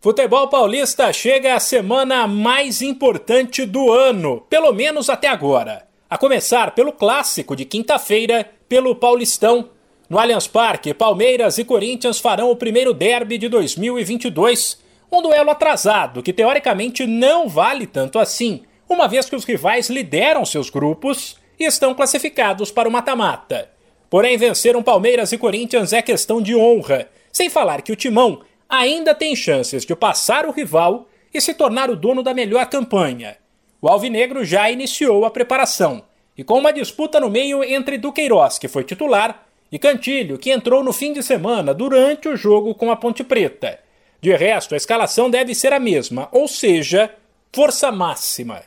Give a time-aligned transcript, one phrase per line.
[0.00, 5.88] Futebol paulista chega à semana mais importante do ano, pelo menos até agora.
[6.08, 9.70] A começar pelo clássico de quinta-feira, pelo Paulistão.
[10.08, 14.78] No Allianz Parque, Palmeiras e Corinthians farão o primeiro derby de 2022.
[15.10, 20.44] Um duelo atrasado que teoricamente não vale tanto assim, uma vez que os rivais lideram
[20.44, 23.68] seus grupos e estão classificados para o mata-mata.
[24.08, 28.42] Porém, vencer um Palmeiras e Corinthians é questão de honra, sem falar que o Timão
[28.68, 33.36] ainda tem chances de passar o rival e se tornar o dono da melhor campanha.
[33.80, 36.02] O Alvinegro já iniciou a preparação,
[36.36, 40.82] e com uma disputa no meio entre Duqueiroz, que foi titular, e Cantilho, que entrou
[40.82, 43.78] no fim de semana durante o jogo com a Ponte Preta.
[44.20, 47.14] De resto, a escalação deve ser a mesma, ou seja,
[47.52, 48.62] força máxima.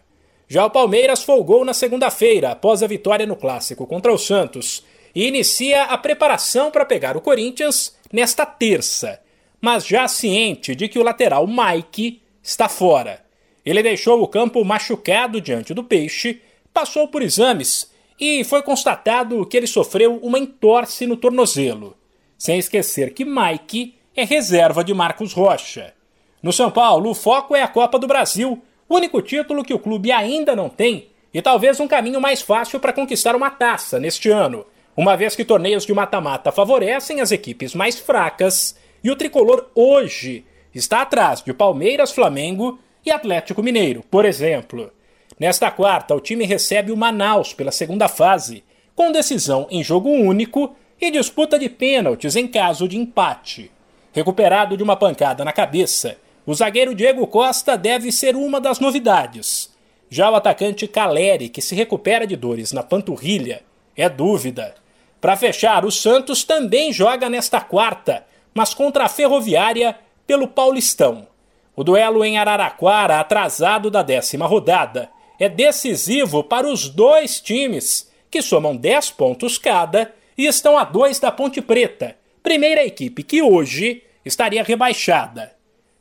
[0.48, 5.27] Já o Palmeiras folgou na segunda-feira, após a vitória no Clássico contra o Santos, e
[5.27, 9.20] inicia a preparação para pegar o Corinthians nesta terça
[9.61, 13.23] mas já ciente de que o lateral Mike está fora.
[13.63, 16.41] Ele deixou o campo machucado diante do Peixe,
[16.73, 21.95] passou por exames e foi constatado que ele sofreu uma entorse no tornozelo.
[22.37, 25.93] Sem esquecer que Mike é reserva de Marcos Rocha.
[26.41, 30.12] No São Paulo, o foco é a Copa do Brasil, único título que o clube
[30.12, 34.65] ainda não tem e talvez um caminho mais fácil para conquistar uma taça neste ano,
[34.98, 40.46] uma vez que torneios de mata-mata favorecem as equipes mais fracas e o tricolor hoje
[40.74, 44.91] está atrás de Palmeiras, Flamengo e Atlético Mineiro, por exemplo.
[45.40, 48.63] Nesta quarta, o time recebe o Manaus pela segunda fase,
[48.96, 53.71] com decisão em jogo único e disputa de pênaltis em caso de empate.
[54.13, 59.71] Recuperado de uma pancada na cabeça, o zagueiro Diego Costa deve ser uma das novidades.
[60.10, 63.63] Já o atacante Caleri, que se recupera de dores na panturrilha,
[63.96, 64.75] é dúvida.
[65.19, 69.97] Para fechar, o Santos também joga nesta quarta, mas contra a Ferroviária
[70.28, 71.28] pelo Paulistão.
[71.75, 75.09] O duelo em Araraquara, atrasado da décima rodada,
[75.40, 81.20] é decisivo para os dois times, que somam 10 pontos cada e estão a dois
[81.20, 85.56] da Ponte Preta, primeira equipe que hoje estaria rebaixada.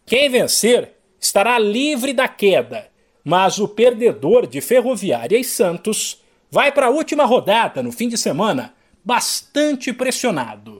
[0.05, 2.89] Quem vencer estará livre da queda,
[3.25, 8.19] mas o perdedor de Ferroviária e Santos vai para a última rodada no fim de
[8.19, 8.75] semana
[9.05, 10.80] bastante pressionado.